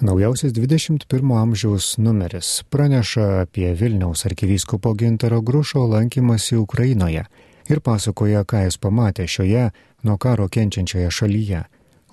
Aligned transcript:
Naujausias 0.00 0.52
21 0.52 1.42
amžiaus 1.42 1.98
numeris 1.98 2.62
praneša 2.70 3.40
apie 3.40 3.72
Vilniaus 3.74 4.26
arkivyskupo 4.26 4.94
Gintaro 4.94 5.40
Grušo 5.40 5.86
lankymasi 5.86 6.56
Ukrainoje 6.56 7.24
ir 7.68 7.80
pasakoja, 7.80 8.44
ką 8.48 8.62
jis 8.64 8.80
pamatė 8.80 9.26
šioje 9.28 9.66
nuo 10.02 10.16
karo 10.16 10.48
kenčiančioje 10.48 11.10
šalyje. 11.10 11.62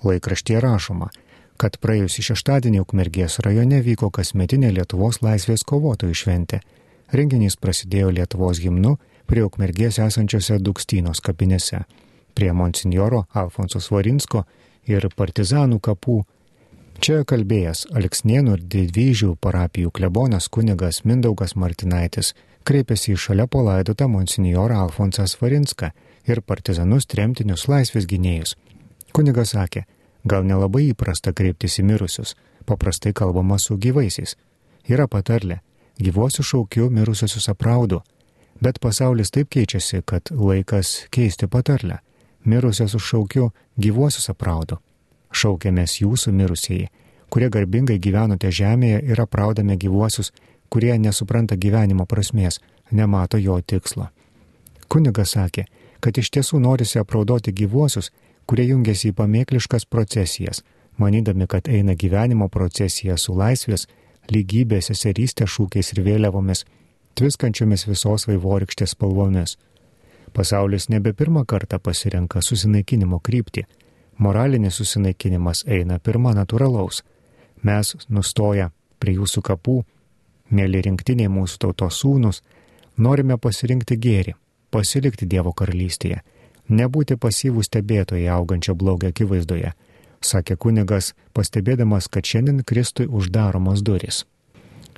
Laikraštyje 0.04 0.60
rašoma, 0.60 1.08
kad 1.56 1.80
praėjusį 1.80 2.28
šeštadienį 2.28 2.84
Ukmergės 2.84 3.40
rajone 3.40 3.80
vyko 3.80 4.12
kasmetinė 4.12 4.74
Lietuvos 4.76 5.22
laisvės 5.24 5.64
kovotojų 5.64 6.14
šventė. 6.14 6.60
Renginys 7.12 7.56
prasidėjo 7.56 8.12
Lietuvos 8.20 8.60
gimnu 8.60 8.98
prie 9.26 9.48
Ukmergės 9.48 9.96
esančiose 10.04 10.60
Dukstynos 10.60 11.24
kapinėse, 11.24 11.86
prie 12.34 12.52
Monsinjoro 12.52 13.24
Alfonso 13.32 13.80
Svarinsko 13.80 14.44
ir 14.84 15.08
partizanų 15.16 15.80
kapų 15.80 16.24
Čia 16.98 17.20
kalbėjęs 17.22 17.84
Alksnienų 17.94 18.56
ir 18.56 18.62
Didvyžių 18.74 19.36
parapijų 19.38 19.92
klebonas 19.94 20.48
kunigas 20.50 21.04
Mindaugas 21.06 21.52
Martinaitis 21.54 22.32
kreipėsi 22.66 23.12
į 23.14 23.20
šalia 23.22 23.44
palaidotą 23.46 24.08
monsinjorą 24.10 24.80
Alfonsą 24.82 25.28
Svarinską 25.30 25.92
ir 26.26 26.40
partizanus 26.42 27.06
tremtinius 27.06 27.68
laisvės 27.70 28.08
gynėjus. 28.10 28.56
Kunigas 29.14 29.54
sakė, 29.54 29.84
gal 30.26 30.42
nelabai 30.48 30.88
įprasta 30.88 31.30
kreiptis 31.32 31.78
į 31.78 31.86
mirusius, 31.92 32.34
paprastai 32.66 33.14
kalbama 33.14 33.60
su 33.62 33.78
gyvaisiais. 33.78 34.34
Yra 34.90 35.06
patarlė, 35.06 35.60
gyvuosius 36.02 36.50
šaukiu, 36.50 36.90
mirusiosius 36.90 37.46
apraudu, 37.54 38.02
bet 38.58 38.82
pasaulis 38.82 39.30
taip 39.30 39.54
keičiasi, 39.54 40.02
kad 40.02 40.34
laikas 40.34 41.06
keisti 41.14 41.46
patarlę. 41.46 42.02
Mirusiosius 42.42 43.06
šaukiu, 43.06 43.52
gyvuosius 43.78 44.30
apraudu 44.34 44.82
šaukėmės 45.42 46.00
jūsų 46.02 46.32
mirusieji, 46.34 46.88
kurie 47.32 47.48
garbingai 47.52 47.98
gyvenote 47.98 48.50
žemėje 48.52 49.02
ir 49.12 49.20
apraudame 49.20 49.76
gyvuosius, 49.76 50.32
kurie 50.68 50.94
nesupranta 50.98 51.56
gyvenimo 51.56 52.06
prasmės, 52.06 52.60
nemato 52.90 53.38
jo 53.38 53.58
tikslo. 53.60 54.08
Kunigas 54.88 55.34
sakė, 55.36 55.66
kad 56.00 56.18
iš 56.18 56.30
tiesų 56.34 56.60
norisi 56.64 56.98
apraudoti 57.00 57.52
gyvuosius, 57.52 58.10
kurie 58.48 58.68
jungiasi 58.70 59.10
į 59.12 59.16
pamėkliškas 59.20 59.84
procesijas, 59.92 60.62
manydami, 60.96 61.46
kad 61.46 61.68
eina 61.68 61.94
gyvenimo 61.94 62.48
procesija 62.48 63.16
su 63.16 63.36
laisvės, 63.36 63.86
lygybės, 64.32 64.88
seserystės 64.90 65.52
šūkiais 65.56 65.92
ir 65.94 66.04
vėliavomis, 66.06 66.64
tviskančiomis 67.18 67.86
visos 67.88 68.28
vaivorykštės 68.28 68.94
spalvomis. 68.96 69.58
Pasaulis 70.32 70.88
nebe 70.88 71.12
pirmą 71.16 71.44
kartą 71.48 71.78
pasirenka 71.80 72.40
susinaikinimo 72.44 73.20
kryptį 73.24 73.64
moralinis 74.18 74.80
susinaikinimas 74.80 75.64
eina 75.66 75.98
pirma 75.98 76.34
natūralaus. 76.36 77.02
Mes 77.62 77.94
nustoja 78.08 78.70
prie 79.00 79.14
jūsų 79.18 79.42
kapų, 79.46 79.82
mėly 80.50 80.82
rinktiniai 80.86 81.30
mūsų 81.32 81.58
tautos 81.64 82.00
sūnus, 82.02 82.42
norime 82.96 83.38
pasirinkti 83.38 83.98
gėrį, 83.98 84.34
pasilikti 84.70 85.26
Dievo 85.26 85.52
karalystėje, 85.52 86.22
nebūti 86.68 87.16
pasyvų 87.16 87.64
stebėtojai 87.66 88.28
augančio 88.34 88.74
blogio 88.74 89.12
akivaizdoje, 89.12 89.72
sakė 90.20 90.56
kunigas, 90.56 91.14
pastebėdamas, 91.32 92.08
kad 92.08 92.26
šiandien 92.26 92.64
Kristui 92.66 93.06
uždaromos 93.06 93.82
durys. 93.86 94.24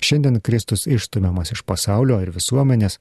Šiandien 0.01 0.41
Kristus 0.41 0.87
išstumiamas 0.89 1.53
iš 1.53 1.63
pasaulio 1.69 2.21
ir 2.25 2.33
visuomenės, 2.33 2.97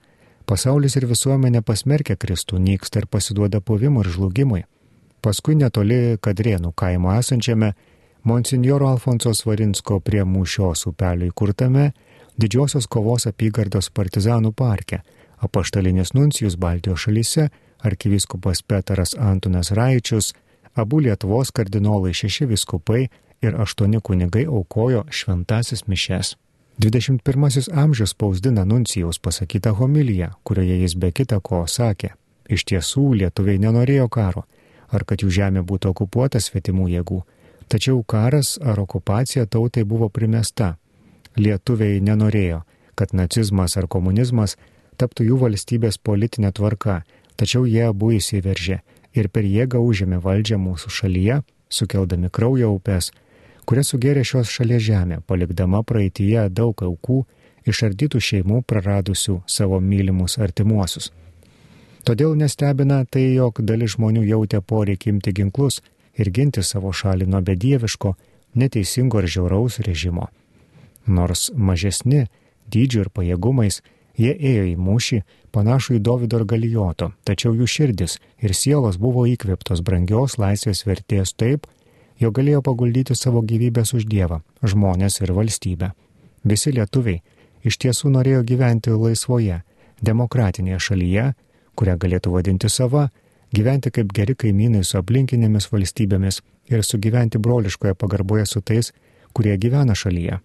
pasaulis 0.45 0.97
ir 1.00 1.08
visuomenė 1.08 1.62
pasmerkia 1.64 2.17
Kristų, 2.20 2.59
nyksta 2.59 3.00
ir 3.00 3.08
pasiduoda 3.08 3.62
povimui 3.62 4.03
ir 4.03 4.12
žlugimui. 4.12 4.66
Paskui 5.22 5.56
netoli 5.59 6.17
Kadrienų 6.22 6.72
kaimo 6.75 7.12
esančiame 7.20 7.73
Monsinjoro 8.23 8.88
Alfonso 8.88 9.34
Svarinsko 9.36 10.00
prie 10.00 10.23
Mūšios 10.23 10.86
upelio 10.88 11.28
įkurtame 11.31 11.92
didžiosios 12.39 12.88
kovos 12.88 13.28
apygardos 13.28 13.90
partizanų 13.92 14.53
parke 14.56 15.02
apaštalinis 15.40 16.14
nuncijus 16.14 16.56
Baltijos 16.56 17.00
šalyse, 17.00 17.50
arkivyskupas 17.80 18.62
Petras 18.62 19.16
Antunas 19.18 19.72
Raičius, 19.72 20.34
abu 20.75 21.00
Lietuvos 21.00 21.51
kardinolai 21.51 22.13
šeši 22.13 22.46
viskupai 22.46 23.07
ir 23.41 23.62
aštuoni 23.62 24.00
kunigai 24.03 24.46
aukojo 24.46 25.03
šventasis 25.09 25.88
mišes. 25.88 26.36
21 26.80 27.74
amžius 27.75 28.09
spausdina 28.09 28.66
nuncijaus 28.66 29.19
pasakytą 29.19 29.74
homiliją, 29.75 30.30
kurioje 30.44 30.80
jis 30.81 30.96
be 30.96 31.12
kita 31.12 31.40
ko 31.40 31.66
sakė, 31.68 32.13
iš 32.50 32.63
tiesų 32.72 33.13
lietuviai 33.19 33.59
nenorėjo 33.59 34.07
karo, 34.09 34.46
ar 34.91 35.05
kad 35.05 35.23
jų 35.23 35.29
žemė 35.39 35.63
būtų 35.67 35.94
okupuota 35.94 36.41
svetimų 36.41 36.89
jėgų. 36.95 37.22
Tačiau 37.69 38.01
karas 38.03 38.57
ar 38.61 38.79
okupacija 38.81 39.45
tautai 39.45 39.83
buvo 39.85 40.09
primesta. 40.09 40.75
Lietuviai 41.38 42.01
nenorėjo, 42.01 42.63
kad 42.95 43.13
nacizmas 43.13 43.77
ar 43.77 43.88
komunizmas 43.88 44.57
taptų 44.97 45.29
jų 45.29 45.38
valstybės 45.44 46.00
politinė 46.01 46.51
tvarka, 46.57 47.03
tačiau 47.38 47.67
jie 47.69 47.85
abu 47.88 48.11
įsiveržė 48.17 48.81
ir 49.13 49.29
per 49.29 49.45
jėgą 49.45 49.79
užėmė 49.79 50.19
valdžią 50.23 50.57
mūsų 50.59 50.91
šalyje, 50.97 51.41
sukeldami 51.69 52.29
kraujo 52.33 52.73
upes, 52.75 53.11
kurias 53.69 53.94
sugėrė 53.94 54.25
šios 54.25 54.50
šalies 54.50 54.83
žemė, 54.85 55.21
palikdama 55.29 55.83
praeitie 55.85 56.50
daug 56.50 56.83
aukų, 56.83 57.23
išardytų 57.69 58.21
šeimų 58.29 58.63
praradusių 58.66 59.41
savo 59.45 59.79
mylimus 59.79 60.39
artimuosius. 60.41 61.11
Todėl 62.09 62.31
nestebina 62.34 63.03
tai, 63.06 63.28
jog 63.38 63.59
dalis 63.62 63.92
žmonių 63.94 64.24
jautė 64.25 64.64
poreikį 64.66 65.12
imti 65.12 65.31
ginklus 65.38 65.75
ir 66.18 66.31
ginti 66.34 66.64
savo 66.66 66.90
šalį 66.90 67.28
nuo 67.30 67.42
bedieviško, 67.46 68.16
neteisingo 68.58 69.20
ir 69.22 69.28
žiauraus 69.30 69.75
režimo. 69.86 70.24
Nors 71.06 71.52
mažesni 71.53 72.24
dydžiu 72.74 73.03
ir 73.03 73.12
pajėgumais, 73.14 73.84
jie 74.18 74.31
ėjo 74.34 74.64
į 74.72 74.74
mūšį 74.81 75.19
panašų 75.53 76.00
į 76.00 76.00
Davido 76.08 76.40
ir 76.42 76.46
Galijoto, 76.50 77.12
tačiau 77.30 77.53
jų 77.53 77.68
širdis 77.69 78.18
ir 78.42 78.56
sielos 78.58 78.98
buvo 78.98 79.28
įkvėptos 79.30 79.84
brangios 79.86 80.40
laisvės 80.42 80.81
vertės 80.90 81.36
taip, 81.38 81.68
jog 82.18 82.34
galėjo 82.40 82.64
paguldyti 82.66 83.14
savo 83.14 83.44
gyvybės 83.46 83.94
už 83.94 84.08
Dievą, 84.09 84.40
žmonės 84.66 85.19
ir 85.22 85.36
valstybę. 85.38 85.92
Visi 86.42 86.74
lietuviai 86.74 87.22
iš 87.62 87.78
tiesų 87.86 88.09
norėjo 88.18 88.42
gyventi 88.50 88.98
laisvoje, 88.98 89.62
demokratinėje 90.02 90.81
šalyje, 90.90 91.28
kurią 91.79 91.95
galėtų 92.01 92.34
vadinti 92.35 92.69
sava, 92.69 93.07
gyventi 93.56 93.91
kaip 93.95 94.12
geri 94.16 94.35
kaimynai 94.35 94.84
su 94.84 95.00
aplinkinėmis 95.00 95.69
valstybėmis 95.72 96.41
ir 96.69 96.84
sugyventi 96.85 97.40
broliškoje 97.40 97.95
pagarboje 97.95 98.45
su 98.45 98.62
tais, 98.62 98.91
kurie 99.34 99.56
gyvena 99.57 99.95
šalyje. 99.95 100.39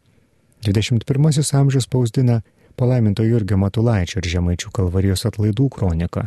21 0.64 1.54
amžius 1.58 1.84
spausdina 1.84 2.40
palaiminto 2.76 3.22
Jurgio 3.22 3.58
Matulaičio 3.60 4.20
ir 4.20 4.30
Žemaičių 4.32 4.72
kalvarijos 4.74 5.26
atlaidų 5.28 5.68
kroniką. 5.76 6.26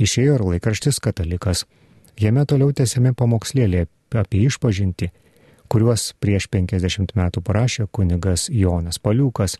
Išėjo 0.00 0.38
ir 0.38 0.44
laikraštis 0.54 0.98
katalikas. 1.04 1.66
Jame 2.20 2.44
toliau 2.48 2.72
tęsiami 2.72 3.12
pamokslėlė 3.16 3.86
apie 4.18 4.42
išpažinti, 4.48 5.10
kuriuos 5.70 6.10
prieš 6.20 6.48
50 6.50 7.14
metų 7.16 7.42
parašė 7.46 7.86
kunigas 7.92 8.48
Jonas 8.50 8.98
Paliukas. 8.98 9.56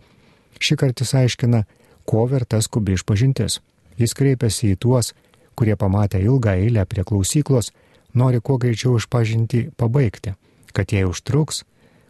Šį 0.61 0.77
kartą 0.81 1.07
jis 1.07 1.15
aiškina, 1.23 1.65
ko 2.05 2.27
verta 2.29 2.59
skubi 2.61 2.99
išpažintis. 2.99 3.61
Jis 4.01 4.15
kreipiasi 4.17 4.73
į 4.75 4.79
tuos, 4.81 5.13
kurie 5.59 5.77
pamatę 5.77 6.21
ilgą 6.25 6.55
eilę 6.57 6.87
prie 6.89 7.05
klausyklos, 7.05 7.73
nori 8.15 8.41
kuo 8.41 8.57
greičiau 8.59 8.97
išpažinti 8.97 9.67
pabaigti, 9.77 10.33
kad 10.73 10.93
jei 10.93 11.05
užtruks, 11.05 11.65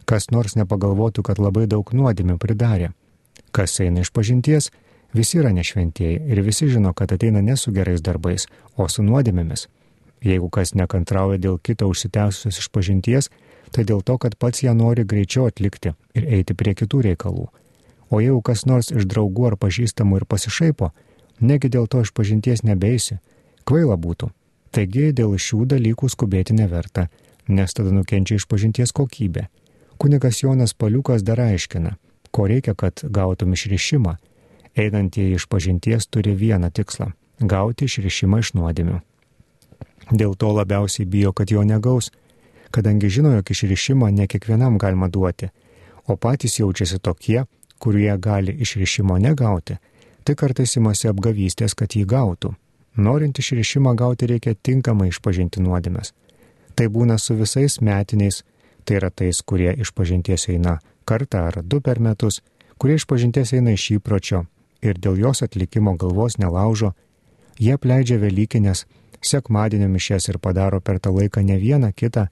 kas 0.07 0.31
nors 0.31 0.55
nepagalvotų, 0.55 1.23
kad 1.27 1.39
labai 1.39 1.67
daug 1.67 1.91
nuodėmių 1.93 2.37
pridarė. 2.39 2.91
Kas 3.51 3.79
eina 3.83 4.05
iš 4.05 4.11
pažinties, 4.15 4.71
visi 5.13 5.41
yra 5.41 5.51
nešventieji 5.51 6.21
ir 6.31 6.41
visi 6.45 6.69
žino, 6.71 6.93
kad 6.95 7.11
ateina 7.11 7.41
ne 7.43 7.57
su 7.59 7.73
gerais 7.75 8.01
darbais, 8.01 8.47
o 8.77 8.87
su 8.87 9.03
nuodėmėmis. 9.03 9.67
Jeigu 10.23 10.47
kas 10.53 10.75
nekantrauja 10.77 11.41
dėl 11.41 11.57
kito 11.59 11.87
užsitęsusios 11.89 12.61
išpažinties, 12.61 13.31
tai 13.71 13.83
dėl 13.87 14.03
to, 14.05 14.17
kad 14.21 14.37
pats 14.37 14.63
ją 14.63 14.73
nori 14.77 15.03
greičiau 15.03 15.47
atlikti 15.49 15.95
ir 16.15 16.27
eiti 16.39 16.55
prie 16.55 16.75
kitų 16.77 17.01
reikalų. 17.09 17.47
O 18.11 18.19
jeigu 18.19 18.41
kas 18.43 18.65
nors 18.67 18.91
iš 18.91 19.07
draugų 19.07 19.51
ar 19.51 19.55
pažįstamų 19.57 20.21
ir 20.21 20.27
pasišaipo, 20.27 20.91
negi 21.41 21.69
dėl 21.69 21.87
to 21.89 22.01
iš 22.05 22.13
pažinties 22.13 22.63
nebeisi, 22.63 23.17
kvaila 23.65 23.97
būtų. 23.97 24.29
Taigi 24.71 25.11
dėl 25.11 25.35
šių 25.35 25.65
dalykų 25.73 26.07
skubėti 26.13 26.55
neverta, 26.55 27.09
nes 27.47 27.73
tada 27.75 27.91
nukenčia 27.91 28.37
iš 28.39 28.47
pažinties 28.47 28.93
kokybė. 28.95 29.47
Kunigas 29.99 30.39
Jonas 30.41 30.73
Paliukas 30.73 31.25
dar 31.27 31.41
aiškina, 31.43 31.97
ko 32.31 32.47
reikia, 32.47 32.73
kad 32.73 33.03
gautum 33.03 33.53
išrišimą. 33.53 34.15
Einantieji 34.79 35.35
iš 35.35 35.49
pažinties 35.51 36.07
turi 36.07 36.33
vieną 36.35 36.71
tikslą- 36.71 37.11
gauti 37.53 37.85
išrišimą 37.85 38.39
iš 38.39 38.53
nuodėmių. 38.55 39.01
Dėl 40.11 40.35
to 40.35 40.47
labiausiai 40.53 41.05
bijo, 41.05 41.33
kad 41.33 41.51
jo 41.51 41.63
negaus, 41.63 42.11
kadangi 42.71 43.09
žino, 43.09 43.35
jog 43.35 43.45
išrišimą 43.45 44.11
ne 44.13 44.27
kiekvienam 44.27 44.77
galima 44.77 45.09
duoti, 45.09 45.49
o 46.07 46.15
patys 46.15 46.59
jaučiasi 46.59 46.99
tokie, 46.99 47.45
kurie 47.79 48.17
gali 48.17 48.53
išrišimo 48.53 49.17
negauti 49.19 49.77
tai 50.23 50.35
kartais 50.35 50.75
imasi 50.77 51.09
apgavystės, 51.11 51.75
kad 51.75 51.95
jį 51.95 52.05
gautų. 52.05 52.53
Norint 52.97 53.39
išrišimą 53.39 53.95
gauti 53.95 54.27
reikia 54.27 54.55
tinkamai 54.55 55.09
išpažinti 55.11 55.61
nuodėmės. 55.63 56.13
Tai 56.75 56.87
būna 56.91 57.17
su 57.19 57.35
visais 57.39 57.79
metiniais 57.81 58.41
Tai 58.85 58.95
yra 58.97 59.09
tais, 59.09 59.41
kurie 59.45 59.73
iš 59.77 59.93
pažinties 59.93 60.47
eina 60.49 60.79
kartą 61.05 61.45
ar 61.49 61.61
du 61.63 61.81
per 61.81 61.99
metus, 61.99 62.41
kurie 62.77 62.97
iš 62.97 63.05
pažinties 63.05 63.53
eina 63.53 63.75
iš 63.75 63.87
įpročio 63.97 64.45
ir 64.81 64.97
dėl 64.97 65.19
jos 65.21 65.43
atlikimo 65.45 65.93
galvos 66.01 66.39
nelaužo, 66.41 66.93
jie 67.59 67.77
pleidžia 67.77 68.17
Velykinės, 68.21 68.85
sekmadienio 69.21 69.89
mišes 69.89 70.31
ir 70.31 70.39
padaro 70.41 70.81
per 70.81 70.99
tą 70.99 71.13
laiką 71.13 71.43
ne 71.45 71.59
vieną 71.61 71.91
kitą 71.93 72.27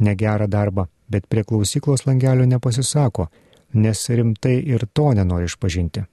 negerą 0.00 0.48
darbą, 0.48 0.86
bet 1.08 1.28
prie 1.28 1.44
klausyklos 1.44 2.06
langelio 2.06 2.46
nepasisako, 2.48 3.28
nes 3.74 4.08
rimtai 4.08 4.56
ir 4.64 4.86
to 4.92 5.12
nenori 5.12 5.50
išpažinti. 5.50 6.06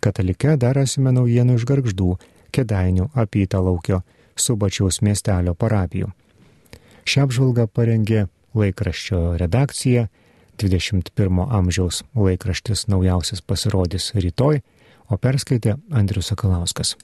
Katalike 0.00 0.56
dar 0.56 0.78
rasime 0.78 1.12
naujienų 1.12 1.58
iš 1.58 1.66
garždų, 1.68 2.14
kedainių, 2.56 3.10
apytalaukio, 3.14 4.00
subačiaus 4.36 5.00
miestelio 5.04 5.54
parapijų. 5.54 6.10
Šią 7.04 7.26
apžvalgą 7.26 7.66
parengė 7.68 8.26
laikraščio 8.56 9.20
redakcija, 9.40 10.08
21 10.60 11.44
amžiaus 11.48 12.02
laikraštis 12.14 12.86
naujausias 12.92 13.40
pasirodys 13.40 14.10
rytoj, 14.16 14.60
o 15.10 15.16
perskaitė 15.16 15.76
Andrius 15.90 16.30
Sakalauskas. 16.32 16.96